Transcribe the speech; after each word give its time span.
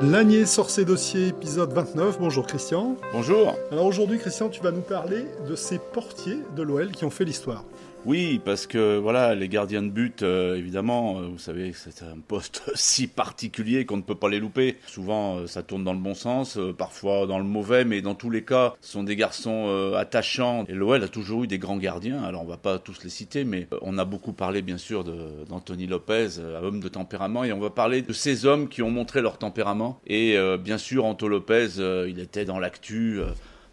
Lanier 0.00 0.46
sort 0.46 0.70
ses 0.70 0.84
dossiers, 0.84 1.26
épisode 1.26 1.72
29. 1.72 2.20
Bonjour 2.20 2.46
Christian. 2.46 2.94
Bonjour. 3.12 3.56
Alors 3.72 3.84
aujourd'hui 3.84 4.18
Christian, 4.18 4.48
tu 4.48 4.62
vas 4.62 4.70
nous 4.70 4.80
parler 4.80 5.24
de 5.48 5.56
ces 5.56 5.80
portiers 5.80 6.38
de 6.54 6.62
l'OL 6.62 6.92
qui 6.92 7.04
ont 7.04 7.10
fait 7.10 7.24
l'histoire. 7.24 7.64
Oui, 8.06 8.40
parce 8.44 8.66
que 8.66 8.96
voilà, 8.96 9.34
les 9.34 9.48
gardiens 9.48 9.82
de 9.82 9.88
but, 9.88 10.22
euh, 10.22 10.56
évidemment, 10.56 11.18
euh, 11.18 11.26
vous 11.26 11.38
savez, 11.38 11.72
c'est 11.74 12.02
un 12.02 12.18
poste 12.26 12.62
si 12.74 13.08
particulier 13.08 13.86
qu'on 13.86 13.96
ne 13.96 14.02
peut 14.02 14.14
pas 14.14 14.28
les 14.28 14.38
louper. 14.38 14.76
Souvent, 14.86 15.38
euh, 15.38 15.46
ça 15.46 15.62
tourne 15.62 15.84
dans 15.84 15.92
le 15.92 15.98
bon 15.98 16.14
sens, 16.14 16.58
parfois 16.78 17.26
dans 17.26 17.38
le 17.38 17.44
mauvais, 17.44 17.84
mais 17.84 18.00
dans 18.00 18.14
tous 18.14 18.30
les 18.30 18.44
cas, 18.44 18.74
ce 18.80 18.92
sont 18.92 19.02
des 19.02 19.16
garçons 19.16 19.92
attachants. 19.96 20.64
Et 20.68 20.74
l'OL 20.74 21.02
a 21.02 21.08
toujours 21.08 21.44
eu 21.44 21.46
des 21.46 21.58
grands 21.58 21.76
gardiens. 21.76 22.22
Alors, 22.22 22.42
on 22.42 22.46
va 22.46 22.56
pas 22.56 22.78
tous 22.78 23.02
les 23.02 23.10
citer, 23.10 23.44
mais 23.44 23.66
on 23.82 23.98
a 23.98 24.04
beaucoup 24.04 24.32
parlé, 24.32 24.62
bien 24.62 24.78
sûr, 24.78 25.04
d'Anthony 25.48 25.86
Lopez, 25.86 26.38
homme 26.62 26.80
de 26.80 26.88
tempérament, 26.88 27.44
et 27.44 27.52
on 27.52 27.60
va 27.60 27.70
parler 27.70 28.02
de 28.02 28.12
ces 28.12 28.46
hommes 28.46 28.68
qui 28.68 28.82
ont 28.82 28.90
montré 28.90 29.20
leur 29.20 29.38
tempérament. 29.38 30.00
Et 30.06 30.36
bien 30.60 30.78
sûr, 30.78 31.04
Anto 31.04 31.28
Lopez, 31.28 31.68
il 32.08 32.20
était 32.20 32.44
dans 32.44 32.58
l'actu 32.58 33.20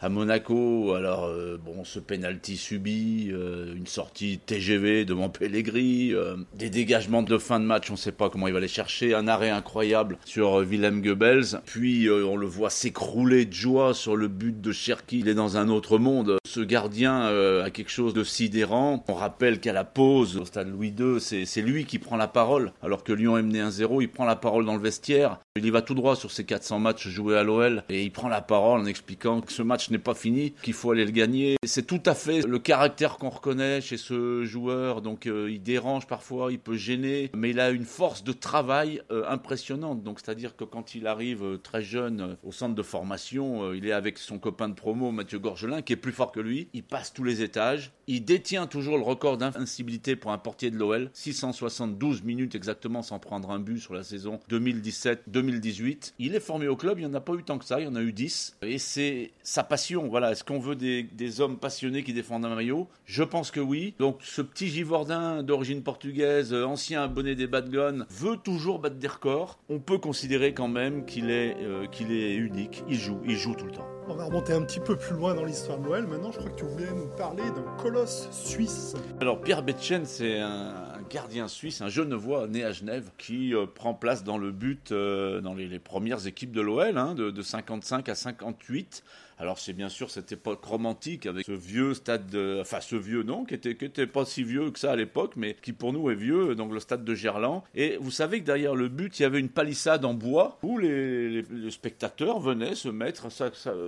Monaco. 0.10 0.94
Alors, 0.94 1.26
euh, 1.26 1.58
bon, 1.64 1.84
ce 1.84 2.00
penalty 2.00 2.58
subi, 2.58 3.30
euh, 3.32 3.74
une 3.76 3.88
sortie 3.88 4.40
TGV 4.40 5.06
devant 5.06 5.30
Pellegrini, 5.30 6.14
euh, 6.14 6.36
des 6.54 6.70
dégagements 6.70 7.24
de 7.24 7.38
fin 7.38 7.60
de 7.60 7.66
match, 7.66 7.90
on 7.90 7.94
ne 7.94 7.98
sait 7.98 8.12
pas 8.12 8.30
comment 8.30 8.48
il 8.48 8.54
va 8.54 8.60
les 8.60 8.68
chercher, 8.68 9.14
un 9.14 9.28
arrêt 9.28 9.50
incroyable 9.50 10.18
sur 10.26 10.60
Willem 10.60 11.02
Goebbels, 11.02 11.62
puis 11.66 12.10
on 12.10 12.36
le 12.36 12.48
voit 12.48 12.70
s'écrouler 12.70 13.46
de 13.46 13.54
joie 13.54 13.94
sur 13.94 14.16
le 14.16 14.28
but 14.28 14.60
de 14.60 14.72
Cherki. 14.72 15.20
Il 15.20 15.28
est 15.28 15.34
dans 15.34 15.58
un 15.58 15.70
autre 15.70 15.98
monde. 15.98 16.38
Ce 16.46 16.60
gardien 16.60 17.28
a 17.64 17.70
quelque 17.70 17.92
chose 17.92 18.14
de 18.14 18.24
sidérant. 18.24 19.04
On 19.08 19.14
rappelle 19.14 19.60
qu'à 19.60 19.74
la 19.74 19.84
pause 19.84 20.38
au 20.38 20.46
stade 20.46 20.70
Louis 20.70 20.94
II, 20.98 21.20
c'est 21.20 21.62
lui 21.62 21.86
qui 21.86 22.00
prend 22.00 22.16
la 22.16 22.28
parole, 22.28 22.72
alors 22.82 23.04
que 23.04 23.14
Lyon 23.14 23.38
est 23.38 23.44
mené 23.44 23.62
1-0, 23.62 24.02
il 24.02 24.10
prend 24.10 24.26
la 24.26 24.36
parole 24.36 24.66
dans 24.66 24.76
le 24.76 24.82
vestiaire. 24.82 25.40
Il 25.56 25.66
y 25.66 25.70
va 25.70 25.82
tout 25.82 25.96
droit 25.96 26.16
sur 26.16 26.32
ses 26.32 26.46
400 26.46 26.80
matchs 26.80 27.08
joués 27.08 27.38
à 27.38 27.44
l'OL 27.44 27.84
et 27.90 28.04
il 28.04 28.12
prend 28.12 28.28
la 28.28 28.42
parole 28.42 28.82
en 28.82 28.86
expliquant 28.86 29.42
que 29.42 29.52
ce 29.52 29.62
match 29.62 29.90
pas 30.00 30.14
fini, 30.14 30.54
qu'il 30.62 30.74
faut 30.74 30.92
aller 30.92 31.06
le 31.06 31.12
gagner. 31.12 31.58
C'est 31.64 31.86
tout 31.86 32.02
à 32.06 32.16
fait 32.16 32.42
le 32.42 32.60
caractère 32.60 33.18
qu'on 33.18 33.30
reconnaît 33.30 33.82
chez 33.82 33.98
ce 33.98 34.44
joueur. 34.46 35.02
Donc 35.02 35.28
euh, 35.28 35.50
il 35.52 35.62
dérange 35.62 36.08
parfois, 36.08 36.52
il 36.52 36.60
peut 36.60 36.76
gêner, 36.76 37.32
mais 37.36 37.52
il 37.52 37.60
a 37.60 37.70
une 37.70 37.86
force 37.86 38.24
de 38.24 38.32
travail 38.32 39.02
euh, 39.12 39.24
impressionnante. 39.30 40.04
Donc 40.04 40.20
c'est-à-dire 40.20 40.56
que 40.56 40.64
quand 40.64 40.96
il 40.96 41.08
arrive 41.08 41.44
euh, 41.44 41.58
très 41.58 41.82
jeune 41.82 42.38
au 42.44 42.52
centre 42.52 42.76
de 42.76 42.84
formation, 42.84 43.74
il 43.74 43.86
est 43.86 43.92
avec 43.92 44.18
son 44.18 44.40
copain 44.40 44.70
de 44.70 44.74
promo 44.74 45.12
Mathieu 45.12 45.40
Gorgelin 45.40 45.82
qui 45.82 45.94
est 45.94 45.98
plus 45.98 46.12
fort 46.12 46.32
que 46.32 46.40
lui. 46.40 46.68
Il 46.74 46.84
passe 46.84 47.14
tous 47.14 47.24
les 47.24 47.42
étages. 47.42 47.92
Il 48.08 48.24
détient 48.24 48.68
toujours 48.68 48.98
le 48.98 49.04
record 49.04 49.38
d'invincibilité 49.38 50.16
pour 50.16 50.32
un 50.32 50.38
portier 50.38 50.70
de 50.70 50.78
l'OL, 50.78 51.10
672 51.14 52.24
minutes 52.24 52.56
exactement 52.56 53.02
sans 53.02 53.20
prendre 53.20 53.50
un 53.52 53.60
but 53.60 53.80
sur 53.80 53.94
la 53.94 54.04
saison 54.04 54.40
2017-2018. 54.50 55.46
2018. 55.46 56.14
Il 56.20 56.36
est 56.36 56.40
formé 56.40 56.68
au 56.68 56.76
club, 56.76 57.00
il 57.00 57.06
n'y 57.06 57.12
en 57.12 57.14
a 57.14 57.22
pas 57.22 57.34
eu 57.34 57.44
tant 57.44 57.58
que 57.58 57.66
ça, 57.66 57.80
il 57.80 57.86
y 57.86 57.88
en 57.88 57.96
a 57.96 58.02
eu 58.02 58.14
10. 58.14 58.58
Et 58.62 58.78
c'est 58.78 59.32
sa 59.44 59.64
voilà. 60.10 60.32
Est-ce 60.32 60.44
qu'on 60.44 60.60
veut 60.60 60.76
des, 60.76 61.42
hommes 61.42 61.58
passionnés 61.58 62.04
qui 62.04 62.14
défendent 62.14 62.46
un 62.46 62.56
maillot? 62.56 62.88
Je 63.06 63.24
pense 63.24 63.52
que 63.52 63.60
oui. 63.60 63.94
Donc 64.00 64.18
ce 64.22 64.42
petit 64.42 64.68
Givordin 64.68 65.44
d'origine 65.44 65.84
portugaise, 65.84 66.54
ancien 66.54 67.04
abonné 67.04 67.36
des 67.36 67.48
Bad 67.48 67.74
veut 68.10 68.38
toujours 68.38 68.80
battre 68.80 68.96
des 68.96 69.08
records. 69.08 69.60
On 69.70 69.80
peut 69.80 69.98
considérer 69.98 70.54
quand 70.54 70.68
même 70.68 71.06
qu'il 71.06 71.30
est, 71.30 71.58
euh, 71.62 71.88
qu'il 71.88 72.12
est 72.12 72.36
unique. 72.36 72.84
Il 72.88 73.00
joue, 73.00 73.20
il 73.26 73.38
joue 73.38 73.56
tout 73.56 73.66
le 73.66 73.72
temps. 73.72 73.95
On 74.08 74.14
va 74.14 74.26
remonter 74.26 74.54
un 74.54 74.62
petit 74.62 74.80
peu 74.80 74.96
plus 74.96 75.16
loin 75.16 75.34
dans 75.34 75.44
l'histoire 75.46 75.80
de 75.80 75.84
Noël. 75.84 76.06
Maintenant, 76.06 76.32
je 76.32 76.38
crois 76.38 76.52
que 76.52 76.60
tu 76.60 76.66
voulais 76.66 76.92
nous 76.94 77.08
parler 77.18 77.44
d'un 77.44 77.76
colosse 77.82 78.30
suisse. 78.32 78.94
Alors, 79.20 79.42
Pierre 79.42 79.64
Betchen, 79.64 80.06
c'est 80.06 80.40
un, 80.40 80.94
gardien 81.10 81.48
suisse, 81.48 81.82
un 81.82 81.88
genevois 81.88 82.48
né 82.48 82.64
à 82.64 82.72
Genève, 82.72 83.10
qui 83.18 83.56
euh, 83.56 83.66
prend 83.66 83.96
place 83.96 84.24
dans 84.24 84.38
le 84.38 84.52
but 84.52 84.92
euh, 84.92 85.42
dans 85.42 85.56
les, 85.56 85.80
premières 85.80 86.28
équipes 86.28 86.52
de 86.52 86.62
l'OL, 86.62 87.00
hein, 87.00 87.16
de, 87.16 87.32
de 87.32 87.42
55 87.42 88.08
à 88.08 88.16
58. 88.16 89.04
Alors 89.38 89.60
c'est 89.60 89.74
bien 89.74 89.90
sûr 89.90 90.10
cette 90.10 90.32
époque 90.32 90.64
romantique 90.64 91.26
avec 91.26 91.46
ce 91.46 91.52
vieux 91.52 91.94
stade, 91.94 92.28
de, 92.30 92.60
enfin 92.62 92.80
ce 92.80 92.96
vieux 92.96 93.24
non, 93.24 93.44
qui 93.44 93.54
était, 93.54 93.76
qui 93.76 93.86
était 93.86 94.08
pas 94.08 94.24
si 94.24 94.44
vieux 94.44 94.72
que 94.72 94.80
ça 94.80 94.94
à 94.94 94.96
l'époque, 94.96 95.34
mais 95.36 95.58
qui 95.62 95.74
pour 95.74 95.92
nous 95.92 96.10
est 96.10 96.16
vieux, 96.16 96.56
donc 96.56 96.72
le 96.72 96.80
stade 96.80 97.04
de 97.04 97.16
Gerland. 97.16 97.62
Et 97.76 97.98
vous 98.00 98.12
savez 98.12 98.40
que 98.40 98.46
derrière 98.46 98.76
le 98.76 98.88
but, 98.88 99.20
il 99.20 99.24
y 99.24 99.26
avait 99.26 99.40
une 99.40 99.50
palissade 99.50 100.06
en 100.06 100.14
bois 100.14 100.58
où 100.64 100.78
les, 100.78 101.44
spectateurs 101.70 102.40
venaient 102.40 102.76
se 102.76 102.88
mettre, 102.88 103.28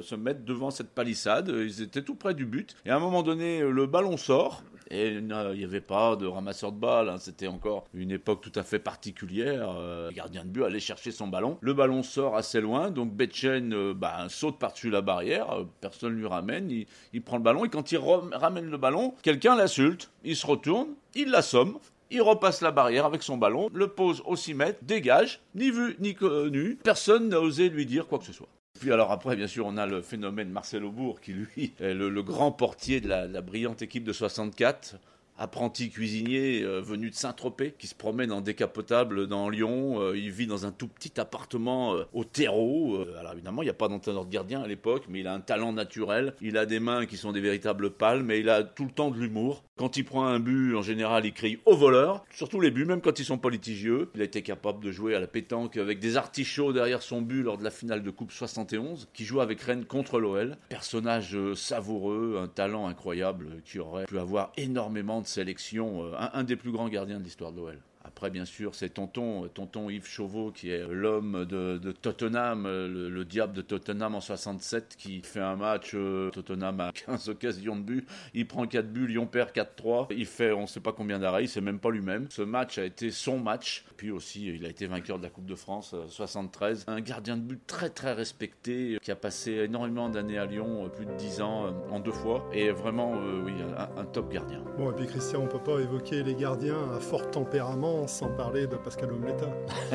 se 0.07 0.15
mettre 0.15 0.43
devant 0.43 0.71
cette 0.71 0.89
palissade. 0.89 1.49
Ils 1.49 1.81
étaient 1.81 2.01
tout 2.01 2.15
près 2.15 2.33
du 2.33 2.45
but. 2.45 2.75
Et 2.85 2.89
à 2.89 2.95
un 2.95 2.99
moment 2.99 3.23
donné, 3.23 3.61
le 3.61 3.85
ballon 3.85 4.17
sort 4.17 4.63
et 4.89 5.09
il 5.09 5.25
n'y 5.25 5.63
avait 5.63 5.81
pas 5.81 6.15
de 6.15 6.25
ramasseur 6.25 6.71
de 6.71 6.79
balles, 6.79 7.09
hein. 7.09 7.17
c'était 7.19 7.47
encore 7.47 7.85
une 7.93 8.11
époque 8.11 8.41
tout 8.41 8.51
à 8.55 8.63
fait 8.63 8.79
particulière. 8.79 9.75
Euh, 9.77 10.09
le 10.09 10.15
gardien 10.15 10.43
de 10.43 10.49
but 10.49 10.63
allait 10.63 10.79
chercher 10.79 11.11
son 11.11 11.27
ballon. 11.27 11.57
Le 11.61 11.73
ballon 11.73 12.03
sort 12.03 12.35
assez 12.35 12.61
loin, 12.61 12.89
donc 12.89 13.13
Betchen 13.13 13.73
euh, 13.73 13.93
bah, 13.93 14.27
saute 14.29 14.57
par-dessus 14.57 14.89
la 14.89 15.01
barrière, 15.01 15.51
euh, 15.51 15.63
personne 15.81 16.13
ne 16.13 16.19
lui 16.19 16.27
ramène, 16.27 16.71
il, 16.71 17.21
prend 17.21 17.37
le 17.37 17.43
ballon, 17.43 17.65
et 17.65 17.69
quand 17.69 17.91
il 17.91 17.97
ramène 17.97 18.69
le 18.69 18.77
ballon, 18.77 19.13
quelqu'un 19.21 19.55
l'insulte, 19.55 20.09
il 20.23 20.35
se 20.35 20.45
retourne, 20.45 20.89
il 21.15 21.29
l'assomme, 21.29 21.77
il 22.09 22.21
repasse 22.21 22.61
la 22.61 22.71
barrière 22.71 23.05
avec 23.05 23.23
son 23.23 23.37
ballon, 23.37 23.69
le 23.73 23.89
pose 23.89 24.21
au 24.25 24.35
6 24.35 24.53
mètres, 24.53 24.79
dégage, 24.83 25.41
ni 25.55 25.71
vu 25.71 25.97
ni 25.99 26.13
connu, 26.13 26.77
personne 26.83 27.29
n'a 27.29 27.41
osé 27.41 27.69
lui 27.69 27.85
dire 27.85 28.07
quoi 28.07 28.19
que 28.19 28.25
ce 28.25 28.33
soit. 28.33 28.47
Puis 28.79 28.91
alors 28.91 29.11
après, 29.11 29.35
bien 29.35 29.47
sûr, 29.47 29.65
on 29.65 29.77
a 29.77 29.85
le 29.85 30.01
phénomène 30.01 30.49
Marcel 30.49 30.83
Aubourg, 30.83 31.19
qui 31.21 31.33
lui 31.33 31.73
est 31.79 31.93
le, 31.93 32.21
grand 32.21 32.51
portier 32.51 33.01
de 33.01 33.07
la, 33.07 33.41
brillante 33.41 33.81
équipe 33.81 34.03
de 34.03 34.13
64 34.13 34.95
apprenti 35.37 35.89
cuisinier 35.89 36.63
euh, 36.63 36.81
venu 36.81 37.09
de 37.09 37.15
Saint-Tropez 37.15 37.73
qui 37.77 37.87
se 37.87 37.95
promène 37.95 38.31
en 38.31 38.41
décapotable 38.41 39.27
dans 39.27 39.49
Lyon. 39.49 40.01
Euh, 40.01 40.17
il 40.17 40.31
vit 40.31 40.47
dans 40.47 40.65
un 40.65 40.71
tout 40.71 40.87
petit 40.87 41.19
appartement 41.19 41.95
euh, 41.95 42.05
au 42.13 42.23
terreau. 42.23 43.03
alors 43.19 43.33
évidemment, 43.33 43.61
il 43.61 43.65
n'y 43.65 43.71
a 43.71 43.75
pas 43.75 43.87
d'entraîneur 43.87 44.25
de 44.25 44.31
gardien 44.31 44.61
à 44.61 44.67
l'époque, 44.67 45.03
mais 45.09 45.19
il 45.19 45.27
a 45.27 45.33
un 45.33 45.39
talent 45.39 45.73
naturel. 45.73 46.33
Il 46.41 46.57
a 46.57 46.65
des 46.65 46.79
mains 46.79 47.05
qui 47.05 47.17
sont 47.17 47.31
des 47.31 47.41
véritables 47.41 47.91
palmes 47.91 48.27
mais 48.27 48.39
il 48.39 48.49
a 48.49 48.63
tout 48.63 48.85
le 48.85 48.91
temps 48.91 49.11
de 49.11 49.17
l'humour. 49.17 49.63
Quand 49.77 49.95
il 49.95 50.03
prend 50.03 50.25
un 50.25 50.39
but, 50.39 50.75
en 50.75 50.81
général, 50.81 51.25
il 51.25 51.33
crie 51.33 51.59
au 51.65 51.75
voleur, 51.75 52.25
surtout 52.31 52.59
les 52.59 52.71
buts, 52.71 52.85
même 52.85 52.99
quand 52.99 53.19
ils 53.19 53.25
sont 53.25 53.37
pas 53.37 53.49
litigieux. 53.49 54.09
Il 54.15 54.21
a 54.21 54.23
été 54.23 54.41
capable 54.41 54.83
de 54.83 54.91
jouer 54.91 55.13
à 55.13 55.19
la 55.19 55.27
pétanque 55.27 55.77
avec 55.77 55.99
des 55.99 56.17
artichauts 56.17 56.73
derrière 56.73 57.03
son 57.03 57.21
but 57.21 57.43
lors 57.43 57.57
de 57.59 57.63
la 57.63 57.69
finale 57.69 58.01
de 58.01 58.09
Coupe 58.09 58.31
71, 58.31 59.07
qui 59.13 59.23
joue 59.23 59.39
avec 59.39 59.61
Rennes 59.61 59.85
contre 59.85 60.19
l'OL. 60.19 60.57
Personnage 60.69 61.37
savoureux, 61.53 62.39
un 62.41 62.47
talent 62.47 62.87
incroyable 62.87 63.61
qui 63.65 63.79
aurait 63.79 64.05
pu 64.05 64.17
avoir 64.17 64.51
énormément 64.57 65.21
de 65.21 65.26
sélection, 65.27 66.03
euh, 66.03 66.15
un, 66.33 66.43
des 66.43 66.55
plus 66.55 66.71
grands 66.71 66.89
gardiens 66.89 67.19
de 67.19 67.23
l'histoire 67.23 67.51
de 67.51 67.57
l'OL. 67.57 67.79
Après, 68.07 68.29
bien 68.29 68.45
sûr, 68.45 68.73
c'est 68.73 68.89
tonton, 68.89 69.47
tonton 69.53 69.89
Yves 69.89 70.07
Chauveau, 70.07 70.51
qui 70.51 70.71
est 70.71 70.87
l'homme 70.87 71.45
de, 71.45 71.91
Tottenham, 71.91 72.63
le, 72.65 73.25
diable 73.25 73.53
de 73.53 73.61
Tottenham 73.61 74.15
en 74.15 74.21
67, 74.21 74.95
qui 74.97 75.21
fait 75.21 75.41
un 75.41 75.57
match. 75.57 75.91
Euh, 75.93 76.29
Tottenham 76.31 76.79
a 76.79 76.91
15 77.05 77.29
occasions 77.29 77.75
de 77.75 77.81
but. 77.81 78.07
Il 78.33 78.47
prend 78.47 78.65
4 78.65 78.87
buts, 78.87 79.07
Lyon 79.07 79.27
perd 79.27 79.51
4-3. 79.51 80.07
Il 80.11 80.25
fait 80.25 80.51
on 80.53 80.61
ne 80.61 80.67
sait 80.67 80.79
pas 80.79 80.93
combien 80.93 81.19
d'arrêts, 81.19 81.43
il 81.43 81.49
sait 81.49 81.61
même 81.61 81.79
pas 81.79 81.91
lui-même. 81.91 82.27
Ce 82.29 82.41
match 82.41 82.77
a 82.77 82.85
été 82.85 83.11
son 83.11 83.39
match. 83.39 83.83
Puis 83.97 84.09
aussi, 84.09 84.47
il 84.47 84.65
a 84.65 84.69
été 84.69 84.87
vainqueur 84.87 85.17
de 85.17 85.23
la 85.23 85.29
Coupe 85.29 85.45
de 85.45 85.55
France 85.55 85.93
73. 86.07 86.85
Euh, 86.87 86.93
un 86.93 87.01
gardien 87.01 87.35
de 87.35 87.41
but 87.41 87.59
très 87.67 87.89
très 87.89 88.13
respecté, 88.13 88.95
euh, 88.95 88.99
qui 88.99 89.11
a 89.11 89.15
passé 89.15 89.51
énormément 89.51 90.09
d'années 90.09 90.37
à 90.37 90.45
Lyon, 90.45 90.89
plus 90.95 91.05
de 91.05 91.13
10 91.13 91.41
ans 91.41 91.73
en 91.91 91.99
deux 91.99 92.11
fois. 92.11 92.49
Et 92.53 92.71
vraiment, 92.71 93.13
oui, 93.43 93.53
un, 93.97 94.05
top 94.05 94.31
gardien. 94.31 94.63
Bon, 94.77 94.91
et 94.91 94.95
puis 94.95 95.07
Christian, 95.07 95.41
on 95.43 95.47
peut 95.47 95.59
pas 95.59 95.79
évoquer 95.79 96.23
les 96.23 96.35
gardiens 96.35 96.93
à 96.95 96.99
fort 96.99 97.29
tempérament 97.31 97.96
sans 98.05 98.27
parler 98.27 98.67
de 98.67 98.75
Pascal 98.75 99.11
Ometa. 99.11 99.47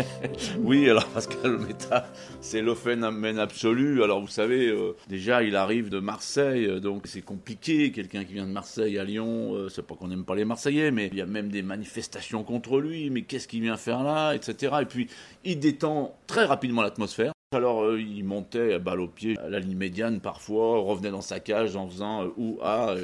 oui, 0.58 0.88
alors 0.90 1.06
Pascal 1.08 1.54
Ometa, 1.54 2.06
c'est 2.40 2.62
le 2.62 2.74
phénomène 2.74 3.38
absolu. 3.38 4.02
Alors 4.02 4.20
vous 4.20 4.28
savez, 4.28 4.68
euh, 4.68 4.96
déjà 5.08 5.42
il 5.42 5.54
arrive 5.54 5.90
de 5.90 6.00
Marseille, 6.00 6.66
euh, 6.66 6.80
donc 6.80 7.06
c'est 7.06 7.22
compliqué. 7.22 7.92
Quelqu'un 7.92 8.24
qui 8.24 8.32
vient 8.32 8.46
de 8.46 8.52
Marseille 8.52 8.98
à 8.98 9.04
Lyon, 9.04 9.54
euh, 9.54 9.68
c'est 9.68 9.86
pas 9.86 9.94
qu'on 9.94 10.08
n'aime 10.08 10.24
pas 10.24 10.34
les 10.34 10.44
Marseillais, 10.44 10.90
mais 10.90 11.08
il 11.12 11.18
y 11.18 11.20
a 11.20 11.26
même 11.26 11.50
des 11.50 11.62
manifestations 11.62 12.42
contre 12.42 12.80
lui. 12.80 13.10
Mais 13.10 13.22
qu'est-ce 13.22 13.46
qu'il 13.46 13.62
vient 13.62 13.76
faire 13.76 14.02
là, 14.02 14.32
etc. 14.32 14.76
Et 14.80 14.86
puis 14.86 15.08
il 15.44 15.60
détend 15.60 16.16
très 16.26 16.44
rapidement 16.44 16.82
l'atmosphère. 16.82 17.32
Alors 17.52 17.84
euh, 17.84 18.00
il 18.00 18.24
montait 18.24 18.78
balle 18.78 19.00
au 19.00 19.08
pied 19.08 19.36
à 19.38 19.50
la 19.50 19.58
ligne 19.58 19.76
médiane 19.76 20.20
parfois, 20.20 20.78
revenait 20.78 21.10
dans 21.10 21.20
sa 21.20 21.38
cage 21.38 21.76
en 21.76 21.86
faisant 21.86 22.24
euh, 22.24 22.28
ou 22.38 22.58
ah 22.62 22.94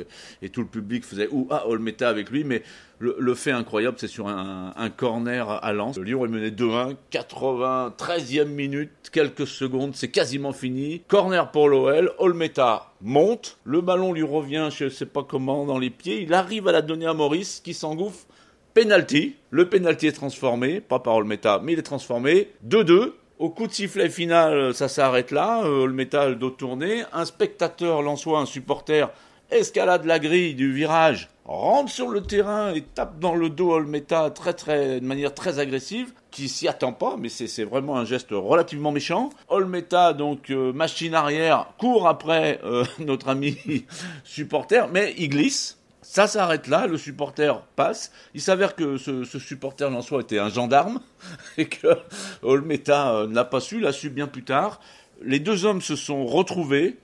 et, 0.41 0.49
tout 0.49 0.63
le 0.63 0.67
public 0.67 1.05
faisait 1.05 1.29
ou 1.31 1.47
ah 1.51 1.69
Olmeta 1.69 2.09
avec 2.09 2.31
lui, 2.31 2.45
mais 2.45 2.63
le, 2.99 3.35
fait 3.35 3.53
incroyable 3.53 3.99
c'est 4.01 4.09
sur 4.09 4.27
un, 4.27 4.91
corner 4.97 5.49
à 5.63 5.73
Lens. 5.73 5.99
Le 5.99 6.05
Lyon 6.05 6.25
est 6.25 6.29
mené 6.29 6.51
2-1, 6.51 6.97
93e 7.13 8.47
minute, 8.47 8.91
quelques 9.13 9.47
secondes, 9.47 9.95
c'est 9.95 10.11
quasiment 10.11 10.53
fini. 10.53 11.03
Corner 11.09 11.51
pour 11.51 11.69
l'OL, 11.69 12.13
Olmeta 12.19 12.93
monte, 13.03 13.59
le 13.65 13.83
ballon 13.83 14.13
lui 14.13 14.23
revient 14.23 14.69
je 14.75 14.89
sais 14.89 15.07
pas 15.07 15.23
comment 15.23 15.67
dans 15.67 15.79
les 15.79 15.91
pieds, 15.91 16.23
il 16.23 16.33
arrive 16.33 16.69
à 16.69 16.73
la 16.73 16.83
donner 16.83 17.07
à 17.07 17.15
Maurice 17.15 17.61
qui 17.63 17.75
s'engouffre. 17.75 18.27
Penalty, 18.75 19.35
le 19.51 19.69
penalty 19.69 20.07
est 20.07 20.13
transformé, 20.13 20.81
pas 20.81 21.01
par 21.01 21.17
Olmeta, 21.17 21.61
mais 21.63 21.73
il 21.73 21.79
est 21.79 21.83
transformé. 21.83 22.49
2-2, 22.67 23.13
au 23.39 23.51
coup 23.51 23.67
de 23.67 23.73
sifflet 23.73 24.09
final, 24.09 24.75
ça 24.75 24.89
s'arrête 24.89 25.31
là, 25.31 25.63
euh, 25.65 25.87
le 25.87 25.93
métal 25.93 26.39
dos 26.39 26.51
tourné, 26.51 27.05
un 27.13 27.25
spectateur 27.25 28.03
lançois, 28.03 28.41
un 28.41 28.47
supporter, 28.47 29.11
escalade 29.51 30.05
la 30.05 30.19
grille 30.19 30.55
du 30.55 30.73
virage, 30.73 31.29
rentre 31.45 31.91
sur 31.91 32.09
le 32.09 32.21
terrain 32.23 32.75
et 32.75 32.83
tape 32.83 33.19
dans 33.21 33.35
le 33.35 33.49
dos 33.49 33.73
Olmeta 33.73 34.31
très 34.31 34.53
très 34.53 35.01
de 35.01 35.07
manière 35.07 35.35
très 35.35 35.59
agressive, 35.59 36.13
qui 36.31 36.49
s'y 36.49 36.69
attend 36.69 36.93
pas, 36.93 37.17
mais 37.17 37.29
c'est 37.29 37.65
vraiment 37.65 37.97
un 37.97 38.05
geste 38.05 38.31
relativement 38.33 38.93
méchant. 38.93 39.31
Olmeta 39.49 40.13
donc 40.13 40.51
euh, 40.51 40.73
machine 40.73 41.15
arrière 41.15 41.69
court 41.79 42.09
après 42.09 42.61
euh, 42.65 42.85
notre 42.99 43.29
ami 43.29 43.57
supporter, 44.25 44.89
mais 44.93 45.15
il 45.17 45.29
glisse. 45.29 45.79
Ça 46.11 46.27
s'arrête 46.27 46.69
là, 46.69 46.87
le 46.87 46.97
supporter 46.97 47.61
passe. 47.77 48.13
Il 48.33 48.41
s'avère 48.41 48.75
que 48.75 48.97
ce, 48.97 49.25
supporter 49.25 49.93
en 49.93 50.01
soi 50.01 50.23
était 50.23 50.39
un 50.39 50.49
gendarme 50.49 51.01
et 51.59 51.67
que 51.67 51.99
Olmeta 52.41 53.13
euh, 53.13 53.27
n'a 53.27 53.45
pas 53.45 53.61
su, 53.61 53.79
l'a 53.79 53.93
su 53.93 54.09
bien 54.09 54.27
plus 54.27 54.43
tard. 54.43 54.81
Les 55.21 55.39
deux 55.39 55.67
hommes 55.67 55.83
se 55.83 55.97
sont 55.97 56.25
retrouvés 56.25 56.97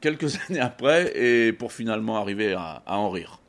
quelques 0.00 0.36
années 0.48 0.60
après 0.60 1.18
et 1.18 1.52
pour 1.52 1.72
finalement 1.72 2.16
arriver 2.16 2.54
à 2.54 2.80
en 2.86 3.10
rire. 3.10 3.40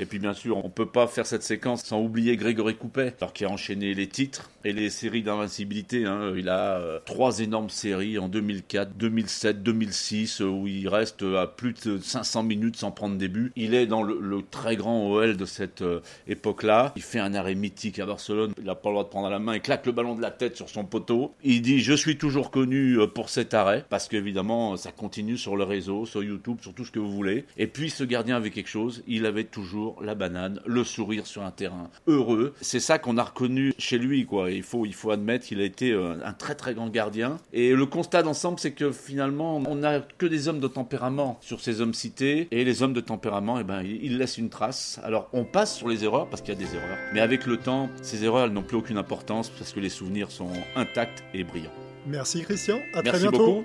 Et 0.00 0.06
puis 0.06 0.18
bien 0.18 0.34
sûr, 0.34 0.58
on 0.58 0.64
ne 0.64 0.72
peut 0.72 0.86
pas 0.86 1.06
faire 1.06 1.26
cette 1.26 1.42
séquence 1.42 1.84
sans 1.84 2.00
oublier 2.00 2.36
Grégory 2.36 2.74
Coupet, 2.74 3.14
alors 3.20 3.32
qui 3.32 3.44
a 3.44 3.48
enchaîné 3.48 3.94
les 3.94 4.08
titres 4.08 4.50
et 4.64 4.72
les 4.72 4.90
séries 4.90 5.22
d'invincibilité. 5.22 6.04
Hein. 6.04 6.34
Il 6.36 6.48
a 6.48 6.78
euh, 6.78 6.98
trois 7.04 7.40
énormes 7.40 7.70
séries 7.70 8.18
en 8.18 8.28
2004, 8.28 8.96
2007, 8.96 9.62
2006, 9.62 10.40
où 10.40 10.66
il 10.66 10.88
reste 10.88 11.22
à 11.22 11.46
plus 11.46 11.74
de 11.84 11.98
500 11.98 12.42
minutes 12.42 12.76
sans 12.76 12.90
prendre 12.90 13.16
début. 13.16 13.52
Il 13.56 13.74
est 13.74 13.86
dans 13.86 14.02
le, 14.02 14.42
très 14.50 14.76
grand 14.76 15.08
OL 15.08 15.36
de 15.36 15.44
cette 15.44 15.82
euh, 15.82 16.00
époque-là. 16.26 16.92
Il 16.96 17.02
fait 17.02 17.20
un 17.20 17.34
arrêt 17.34 17.54
mythique 17.54 17.98
à 17.98 18.06
Barcelone. 18.06 18.52
Il 18.58 18.64
n'a 18.64 18.74
pas 18.74 18.88
le 18.88 18.94
droit 18.94 19.04
de 19.04 19.08
prendre 19.08 19.26
à 19.28 19.30
la 19.30 19.38
main. 19.38 19.54
Il 19.54 19.60
claque 19.60 19.86
le 19.86 19.92
ballon 19.92 20.14
de 20.14 20.22
la 20.22 20.30
tête 20.30 20.56
sur 20.56 20.68
son 20.68 20.84
poteau. 20.84 21.34
Il 21.44 21.62
dit 21.62 21.80
Je 21.80 21.94
suis 21.94 22.18
toujours 22.18 22.50
connu 22.50 22.98
euh, 22.98 23.06
pour 23.06 23.28
cet 23.28 23.54
arrêt, 23.54 23.84
parce 23.88 24.08
qu'évidemment, 24.08 24.76
ça 24.76 24.90
continue 24.90 25.38
sur 25.38 25.56
le 25.56 25.64
réseau, 25.64 26.04
sur 26.04 26.22
YouTube, 26.22 26.58
sur 26.60 26.74
tout 26.74 26.84
ce 26.84 26.90
que 26.90 26.98
vous 26.98 27.12
voulez. 27.12 27.44
Et 27.56 27.66
puis, 27.66 27.90
ce 27.90 28.04
gardien 28.04 28.36
avait 28.36 28.50
quelque 28.50 28.68
chose. 28.68 29.02
Il 29.06 29.26
avait 29.26 29.44
toujours 29.44 29.83
la 30.00 30.14
banane, 30.14 30.60
le 30.66 30.84
sourire 30.84 31.26
sur 31.26 31.42
un 31.42 31.50
terrain 31.50 31.90
heureux. 32.06 32.54
C'est 32.60 32.80
ça 32.80 32.98
qu'on 32.98 33.18
a 33.18 33.22
reconnu 33.22 33.72
chez 33.78 33.98
lui, 33.98 34.26
quoi. 34.26 34.50
Il 34.50 34.62
faut, 34.62 34.86
il 34.86 34.94
faut 34.94 35.10
admettre 35.10 35.46
qu'il 35.46 35.60
a 35.60 35.64
été 35.64 35.92
euh, 35.92 36.14
un 36.24 36.32
très 36.32 36.54
très 36.54 36.74
grand 36.74 36.88
gardien. 36.88 37.36
Et 37.52 37.72
le 37.72 37.86
constat 37.86 38.22
d'ensemble, 38.22 38.58
c'est 38.58 38.72
que 38.72 38.92
finalement, 38.92 39.62
on 39.66 39.76
n'a 39.76 40.00
que 40.00 40.26
des 40.26 40.48
hommes 40.48 40.60
de 40.60 40.68
tempérament 40.68 41.38
sur 41.40 41.60
ces 41.60 41.80
hommes 41.80 41.94
cités. 41.94 42.48
Et 42.50 42.64
les 42.64 42.82
hommes 42.82 42.92
de 42.92 43.00
tempérament, 43.00 43.58
eh 43.58 43.64
ben, 43.64 43.82
ils 43.82 44.18
laissent 44.18 44.38
une 44.38 44.50
trace. 44.50 45.00
Alors, 45.02 45.28
on 45.32 45.44
passe 45.44 45.76
sur 45.76 45.88
les 45.88 46.04
erreurs 46.04 46.28
parce 46.28 46.42
qu'il 46.42 46.54
y 46.54 46.56
a 46.56 46.60
des 46.60 46.74
erreurs. 46.74 46.98
Mais 47.12 47.20
avec 47.20 47.46
le 47.46 47.56
temps, 47.56 47.88
ces 48.02 48.24
erreurs, 48.24 48.46
elles 48.46 48.52
n'ont 48.52 48.62
plus 48.62 48.76
aucune 48.76 48.98
importance 48.98 49.50
parce 49.50 49.72
que 49.72 49.80
les 49.80 49.88
souvenirs 49.88 50.30
sont 50.30 50.50
intacts 50.76 51.24
et 51.32 51.44
brillants. 51.44 51.70
Merci 52.06 52.42
Christian, 52.42 52.78
à 52.92 53.02
très 53.02 53.18
bientôt. 53.18 53.38
Beaucoup. 53.38 53.64